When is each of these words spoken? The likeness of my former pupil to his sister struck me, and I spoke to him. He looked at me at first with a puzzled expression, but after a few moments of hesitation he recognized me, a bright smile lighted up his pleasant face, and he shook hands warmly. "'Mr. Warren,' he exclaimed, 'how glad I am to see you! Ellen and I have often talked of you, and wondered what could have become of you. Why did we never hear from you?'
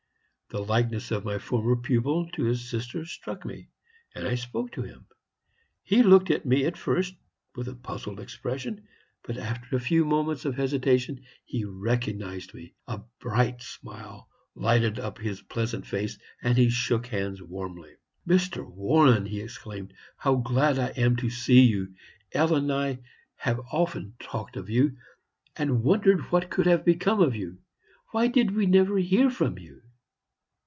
The 0.53 0.59
likeness 0.61 1.11
of 1.11 1.23
my 1.23 1.37
former 1.39 1.77
pupil 1.77 2.29
to 2.33 2.43
his 2.43 2.67
sister 2.69 3.05
struck 3.05 3.45
me, 3.45 3.69
and 4.13 4.27
I 4.27 4.35
spoke 4.35 4.73
to 4.73 4.81
him. 4.81 5.05
He 5.81 6.03
looked 6.03 6.29
at 6.29 6.45
me 6.45 6.65
at 6.65 6.75
first 6.75 7.15
with 7.55 7.69
a 7.69 7.73
puzzled 7.73 8.19
expression, 8.19 8.85
but 9.23 9.37
after 9.37 9.73
a 9.73 9.79
few 9.79 10.03
moments 10.03 10.43
of 10.43 10.57
hesitation 10.57 11.23
he 11.45 11.63
recognized 11.63 12.53
me, 12.53 12.73
a 12.85 12.97
bright 13.21 13.61
smile 13.61 14.27
lighted 14.53 14.99
up 14.99 15.19
his 15.19 15.41
pleasant 15.41 15.87
face, 15.87 16.17
and 16.41 16.57
he 16.57 16.69
shook 16.69 17.07
hands 17.07 17.41
warmly. 17.41 17.95
"'Mr. 18.27 18.69
Warren,' 18.69 19.27
he 19.27 19.39
exclaimed, 19.39 19.93
'how 20.17 20.35
glad 20.35 20.77
I 20.77 20.89
am 21.01 21.15
to 21.15 21.29
see 21.29 21.61
you! 21.61 21.93
Ellen 22.33 22.63
and 22.63 22.73
I 22.73 22.99
have 23.37 23.61
often 23.71 24.15
talked 24.19 24.57
of 24.57 24.69
you, 24.69 24.97
and 25.55 25.81
wondered 25.81 26.29
what 26.29 26.49
could 26.49 26.65
have 26.65 26.83
become 26.83 27.21
of 27.21 27.37
you. 27.37 27.59
Why 28.11 28.27
did 28.27 28.51
we 28.53 28.65
never 28.65 28.97
hear 28.97 29.29
from 29.29 29.57
you?' 29.57 29.83